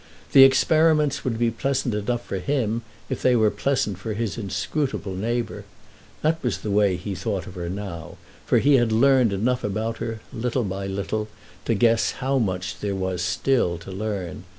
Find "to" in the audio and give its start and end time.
11.65-11.75, 13.77-13.91